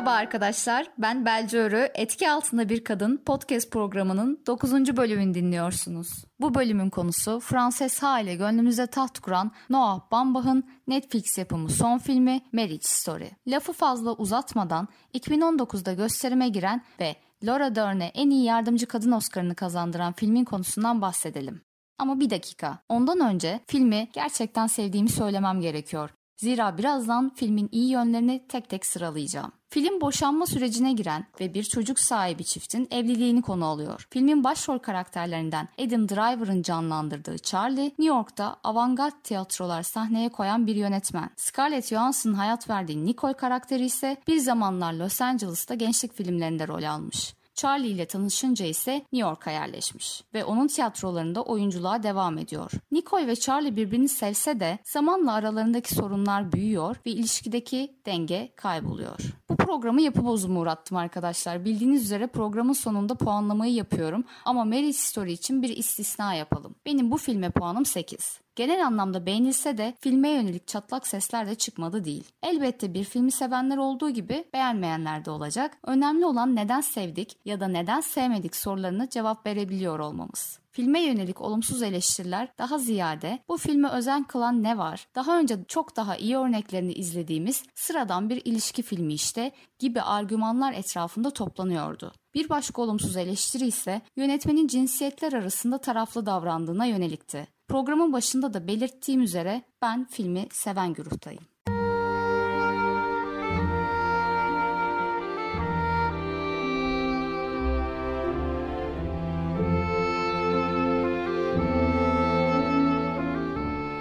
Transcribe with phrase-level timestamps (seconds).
[0.00, 1.88] Merhaba arkadaşlar, ben Belce Örü.
[1.94, 4.96] Etki Altında Bir Kadın podcast programının 9.
[4.96, 6.24] bölümünü dinliyorsunuz.
[6.40, 12.40] Bu bölümün konusu Frances Ha ile gönlümüze taht kuran Noah Baumbach'ın Netflix yapımı son filmi
[12.52, 13.30] Marriage Story.
[13.46, 20.12] Lafı fazla uzatmadan 2019'da gösterime giren ve Laura Dern'e en iyi yardımcı kadın Oscar'ını kazandıran
[20.12, 21.62] filmin konusundan bahsedelim.
[21.98, 22.78] Ama bir dakika.
[22.88, 26.10] Ondan önce filmi gerçekten sevdiğimi söylemem gerekiyor.
[26.40, 29.52] Zira birazdan filmin iyi yönlerini tek tek sıralayacağım.
[29.68, 34.06] Film boşanma sürecine giren ve bir çocuk sahibi çiftin evliliğini konu alıyor.
[34.10, 41.30] Filmin başrol karakterlerinden Adam Driver'ın canlandırdığı Charlie, New York'ta avantgard tiyatrolar sahneye koyan bir yönetmen.
[41.36, 47.34] Scarlett Johansson'ın hayat verdiği Nicole karakteri ise bir zamanlar Los Angeles'ta gençlik filmlerinde rol almış.
[47.54, 52.70] Charlie ile tanışınca ise New York'a yerleşmiş ve onun tiyatrolarında oyunculuğa devam ediyor.
[52.92, 59.18] Nicole ve Charlie birbirini sevse de zamanla aralarındaki sorunlar büyüyor ve ilişkideki denge kayboluyor.
[59.48, 61.64] Bu programı yapı bozumu uğrattım arkadaşlar.
[61.64, 66.74] Bildiğiniz üzere programın sonunda puanlamayı yapıyorum ama Marriage Story için bir istisna yapalım.
[66.86, 68.40] Benim bu filme puanım 8.
[68.60, 72.24] Genel anlamda beğenilse de filme yönelik çatlak sesler de çıkmadı değil.
[72.42, 75.78] Elbette bir filmi sevenler olduğu gibi beğenmeyenler de olacak.
[75.86, 80.60] Önemli olan neden sevdik ya da neden sevmedik sorularını cevap verebiliyor olmamız.
[80.70, 85.06] Filme yönelik olumsuz eleştiriler daha ziyade bu filme özen kılan ne var?
[85.14, 91.30] Daha önce çok daha iyi örneklerini izlediğimiz sıradan bir ilişki filmi işte gibi argümanlar etrafında
[91.30, 92.12] toplanıyordu.
[92.34, 97.59] Bir başka olumsuz eleştiri ise yönetmenin cinsiyetler arasında taraflı davrandığına yönelikti.
[97.70, 101.42] Programın başında da belirttiğim üzere ben filmi seven güruhtayım.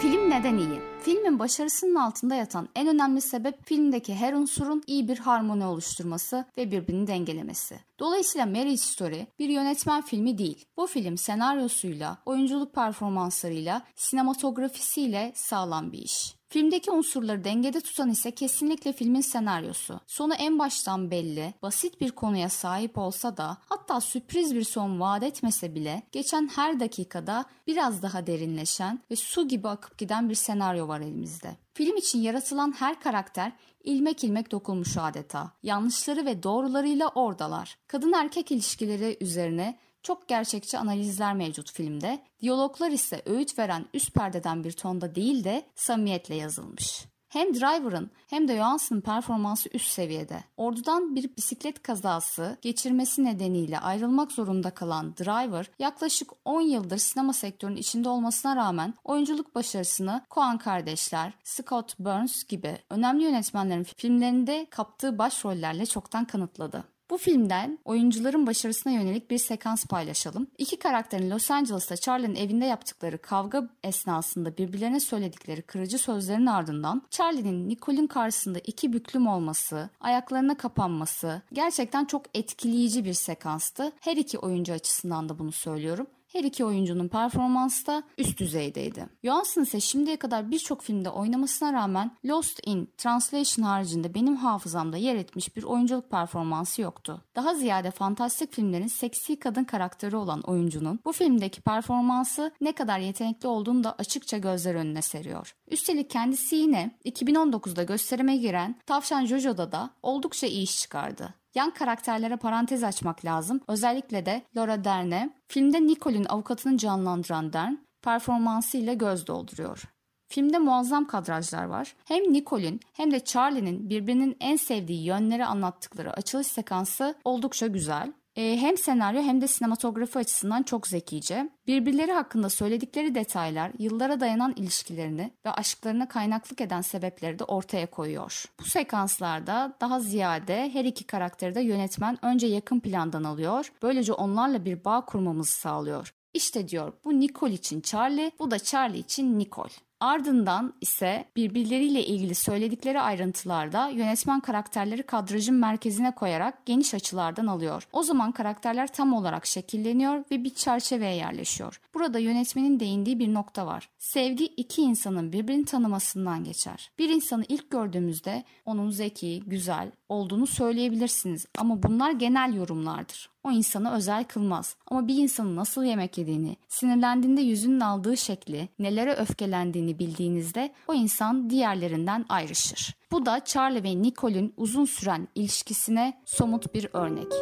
[0.00, 0.85] Film neden iyi?
[1.06, 6.70] Filmin başarısının altında yatan en önemli sebep filmdeki her unsurun iyi bir harmoni oluşturması ve
[6.70, 7.78] birbirini dengelemesi.
[7.98, 10.64] Dolayısıyla Marriage Story bir yönetmen filmi değil.
[10.76, 16.36] Bu film senaryosuyla, oyunculuk performanslarıyla, sinematografisiyle sağlam bir iş.
[16.48, 20.00] Filmdeki unsurları dengede tutan ise kesinlikle filmin senaryosu.
[20.06, 25.22] Sonu en baştan belli, basit bir konuya sahip olsa da hatta sürpriz bir son vaat
[25.22, 30.88] etmese bile geçen her dakikada biraz daha derinleşen ve su gibi akıp giden bir senaryo
[30.88, 31.56] var elimizde.
[31.74, 33.52] Film için yaratılan her karakter
[33.84, 35.52] ilmek ilmek dokunmuş adeta.
[35.62, 37.78] Yanlışları ve doğrularıyla oradalar.
[37.86, 42.18] Kadın erkek ilişkileri üzerine çok gerçekçi analizler mevcut filmde.
[42.40, 47.04] Diyaloglar ise öğüt veren üst perdeden bir tonda değil de samimiyetle yazılmış.
[47.28, 50.44] Hem Driver'ın hem de Johansson'ın performansı üst seviyede.
[50.56, 57.76] Ordudan bir bisiklet kazası geçirmesi nedeniyle ayrılmak zorunda kalan Driver yaklaşık 10 yıldır sinema sektörünün
[57.76, 65.86] içinde olmasına rağmen oyunculuk başarısını Coen kardeşler, Scott Burns gibi önemli yönetmenlerin filmlerinde kaptığı başrollerle
[65.86, 66.95] çoktan kanıtladı.
[67.10, 70.46] Bu filmden oyuncuların başarısına yönelik bir sekans paylaşalım.
[70.58, 77.68] İki karakterin Los Angeles'ta Charlie'nin evinde yaptıkları kavga esnasında birbirlerine söyledikleri kırıcı sözlerin ardından Charlie'nin
[77.68, 83.92] Nicole'in karşısında iki büklüm olması, ayaklarına kapanması gerçekten çok etkileyici bir sekanstı.
[84.00, 86.06] Her iki oyuncu açısından da bunu söylüyorum.
[86.26, 89.06] Her iki oyuncunun performansı da üst düzeydeydi.
[89.24, 95.16] Johansson ise şimdiye kadar birçok filmde oynamasına rağmen Lost in Translation haricinde benim hafızamda yer
[95.16, 97.22] etmiş bir oyunculuk performansı yoktu.
[97.36, 103.48] Daha ziyade fantastik filmlerin seksi kadın karakteri olan oyuncunun bu filmdeki performansı ne kadar yetenekli
[103.48, 105.54] olduğunu da açıkça gözler önüne seriyor.
[105.68, 111.34] Üstelik kendisi yine 2019'da gösterime giren Tavşan Jojo'da da oldukça iyi iş çıkardı.
[111.56, 113.60] Yan karakterlere parantez açmak lazım.
[113.68, 115.30] Özellikle de Laura Dern'e.
[115.48, 119.82] Filmde Nicole'in avukatını canlandıran Dern performansıyla göz dolduruyor.
[120.28, 121.96] Filmde muazzam kadrajlar var.
[122.04, 128.12] Hem Nicole'in hem de Charlie'nin birbirinin en sevdiği yönleri anlattıkları açılış sekansı oldukça güzel.
[128.36, 131.50] Ee, hem senaryo hem de sinematografi açısından çok zekice.
[131.66, 138.44] Birbirleri hakkında söyledikleri detaylar yıllara dayanan ilişkilerini ve aşklarına kaynaklık eden sebepleri de ortaya koyuyor.
[138.60, 143.72] Bu sekanslarda daha ziyade her iki karakteri de yönetmen önce yakın plandan alıyor.
[143.82, 146.14] Böylece onlarla bir bağ kurmamızı sağlıyor.
[146.34, 149.72] İşte diyor bu Nicole için Charlie, bu da Charlie için Nicole.
[150.00, 157.88] Ardından ise birbirleriyle ilgili söyledikleri ayrıntılarda yönetmen karakterleri kadrajın merkezine koyarak geniş açılardan alıyor.
[157.92, 161.80] O zaman karakterler tam olarak şekilleniyor ve bir çerçeveye yerleşiyor.
[161.94, 163.88] Burada yönetmenin değindiği bir nokta var.
[163.98, 166.90] Sevgi iki insanın birbirini tanımasından geçer.
[166.98, 173.92] Bir insanı ilk gördüğümüzde onun zeki, güzel olduğunu söyleyebilirsiniz ama bunlar genel yorumlardır o insanı
[173.92, 174.76] özel kılmaz.
[174.90, 180.94] Ama bir insanın nasıl yemek yediğini, sinirlendiğinde yüzünün aldığı şekli, nelere öfkelendiğini istediğini bildiğinizde o
[180.94, 182.96] insan diğerlerinden ayrışır.
[183.10, 187.32] Bu da Charlie ve Nicole'ün uzun süren ilişkisine somut bir örnek.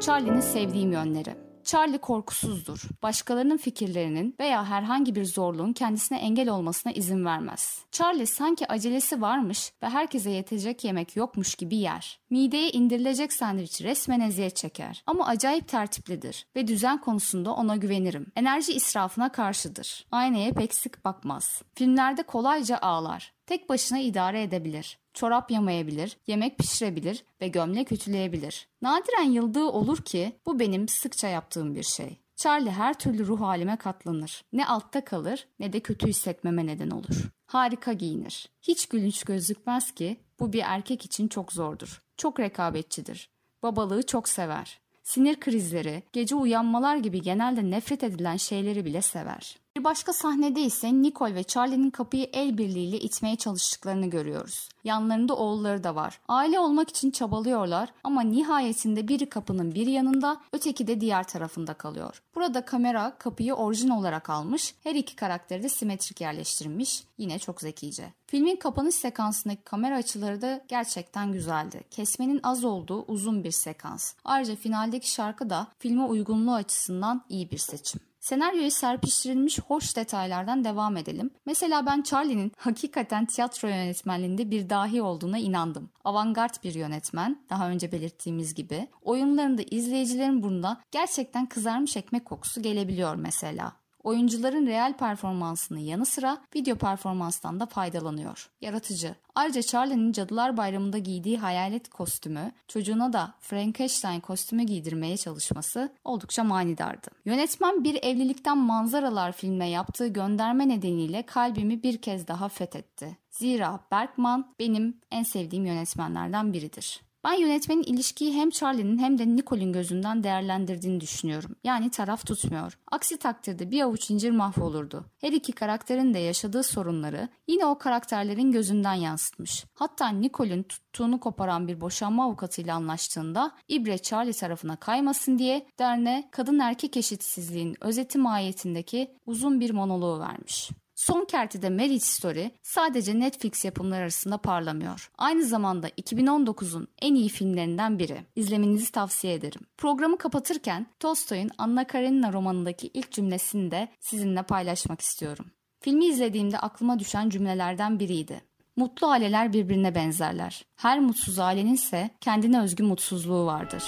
[0.00, 1.37] Charlie'nin sevdiğim yönleri.
[1.68, 2.82] Charlie korkusuzdur.
[3.02, 7.84] Başkalarının fikirlerinin veya herhangi bir zorluğun kendisine engel olmasına izin vermez.
[7.92, 12.20] Charlie sanki acelesi varmış ve herkese yetecek yemek yokmuş gibi yer.
[12.30, 15.02] Mideye indirilecek sandviç resmen eziyet çeker.
[15.06, 18.26] Ama acayip tertiplidir ve düzen konusunda ona güvenirim.
[18.36, 20.06] Enerji israfına karşıdır.
[20.10, 21.62] Aynaya pek sık bakmaz.
[21.74, 23.37] Filmlerde kolayca ağlar.
[23.48, 28.68] Tek başına idare edebilir çorap yamayabilir, yemek pişirebilir ve gömlek ütüleyebilir.
[28.82, 32.16] Nadiren yıldığı olur ki bu benim sıkça yaptığım bir şey.
[32.36, 34.44] Charlie her türlü ruh halime katlanır.
[34.52, 37.30] Ne altta kalır ne de kötü hissetmeme neden olur.
[37.46, 38.48] Harika giyinir.
[38.62, 42.02] Hiç gülünç gözükmez ki bu bir erkek için çok zordur.
[42.16, 43.30] Çok rekabetçidir.
[43.62, 44.80] Babalığı çok sever.
[45.02, 49.56] Sinir krizleri, gece uyanmalar gibi genelde nefret edilen şeyleri bile sever.
[49.78, 54.68] Bir başka sahnede ise Nicole ve Charlie'nin kapıyı el birliğiyle itmeye çalıştıklarını görüyoruz.
[54.84, 56.20] Yanlarında oğulları da var.
[56.28, 62.22] Aile olmak için çabalıyorlar ama nihayetinde biri kapının bir yanında, öteki de diğer tarafında kalıyor.
[62.34, 67.04] Burada kamera kapıyı orijin olarak almış, her iki karakteri de simetrik yerleştirmiş.
[67.18, 68.12] Yine çok zekice.
[68.26, 71.84] Filmin kapanış sekansındaki kamera açıları da gerçekten güzeldi.
[71.90, 74.14] Kesmenin az olduğu uzun bir sekans.
[74.24, 78.00] Ayrıca finaldeki şarkı da filme uygunluğu açısından iyi bir seçim.
[78.20, 81.30] Senaryoyu serpiştirilmiş hoş detaylardan devam edelim.
[81.46, 85.90] Mesela ben Charlie'nin hakikaten tiyatro yönetmenliğinde bir dahi olduğuna inandım.
[86.04, 88.88] Avantgard bir yönetmen, daha önce belirttiğimiz gibi.
[89.02, 93.72] Oyunlarında izleyicilerin burnuna gerçekten kızarmış ekmek kokusu gelebiliyor mesela.
[94.08, 98.50] Oyuncuların real performansının yanı sıra video performanstan da faydalanıyor.
[98.60, 99.14] Yaratıcı.
[99.34, 107.08] Ayrıca Charlie'nin Cadılar Bayramı'nda giydiği hayalet kostümü, çocuğuna da Frankenstein kostümü giydirmeye çalışması oldukça manidardı.
[107.24, 113.18] Yönetmen bir evlilikten manzaralar filmine yaptığı gönderme nedeniyle kalbimi bir kez daha fethetti.
[113.30, 117.07] Zira Bergman benim en sevdiğim yönetmenlerden biridir.
[117.28, 121.56] Ben yönetmenin ilişkiyi hem Charlie'nin hem de Nicole'in gözünden değerlendirdiğini düşünüyorum.
[121.64, 122.78] Yani taraf tutmuyor.
[122.90, 125.04] Aksi takdirde bir avuç incir mahvolurdu.
[125.20, 129.64] Her iki karakterin de yaşadığı sorunları yine o karakterlerin gözünden yansıtmış.
[129.74, 136.58] Hatta Nicole'in tuttuğunu koparan bir boşanma avukatıyla anlaştığında İbre Charlie tarafına kaymasın diye derne kadın
[136.58, 140.70] erkek eşitsizliğin özeti mahiyetindeki uzun bir monoloğu vermiş.
[140.98, 145.10] Son kertede Marriage Story sadece Netflix yapımları arasında parlamıyor.
[145.18, 148.18] Aynı zamanda 2019'un en iyi filmlerinden biri.
[148.36, 149.60] İzlemenizi tavsiye ederim.
[149.76, 155.46] Programı kapatırken Tolstoy'un Anna Karenina romanındaki ilk cümlesini de sizinle paylaşmak istiyorum.
[155.80, 158.40] Filmi izlediğimde aklıma düşen cümlelerden biriydi.
[158.76, 160.64] Mutlu aileler birbirine benzerler.
[160.76, 163.84] Her mutsuz ailenin ise kendine özgü mutsuzluğu vardır.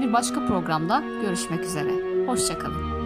[0.00, 2.26] Bir başka programda görüşmek üzere.
[2.26, 2.97] Hoşçakalın.